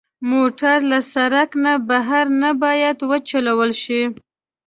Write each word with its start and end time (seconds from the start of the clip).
موټر 0.31 0.77
له 0.91 0.99
سړک 1.13 1.49
نه 1.65 1.73
بهر 1.89 2.25
نه 2.41 2.49
باید 2.63 2.97
وچلول 3.09 3.71
شي. 3.83 4.01